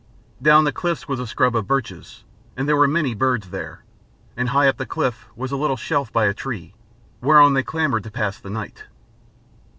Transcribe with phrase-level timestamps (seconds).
[0.41, 2.23] Down the cliffs was a scrub of birches
[2.57, 3.83] and there were many birds there.
[4.35, 6.73] And high up the cliff was a little shelf by a tree,
[7.21, 8.85] whereon they clambered to pass the night.